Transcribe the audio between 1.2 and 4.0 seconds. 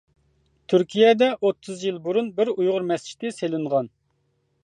ئوتتۇز يىل بۇرۇن بىر ئۇيغۇر مەسچىتى سېلىنغان.